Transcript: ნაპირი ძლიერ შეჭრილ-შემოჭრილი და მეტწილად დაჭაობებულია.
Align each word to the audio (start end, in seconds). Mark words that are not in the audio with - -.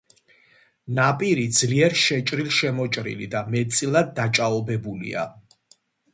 ნაპირი 0.99 1.43
ძლიერ 1.57 1.97
შეჭრილ-შემოჭრილი 2.05 3.29
და 3.35 3.43
მეტწილად 3.57 4.11
დაჭაობებულია. 4.23 5.29